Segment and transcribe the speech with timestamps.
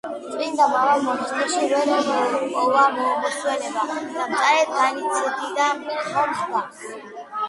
[0.27, 1.91] წმინდა მამამ მონასტერში ვერ
[2.31, 2.85] ჰპოვა
[3.25, 6.81] მოსვენება და მწარედ განიცდიდა მომხდარს.